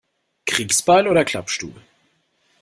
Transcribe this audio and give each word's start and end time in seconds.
Kriegsbeil 0.47 1.07
oder 1.07 1.23
Klappstuhl? 1.25 1.75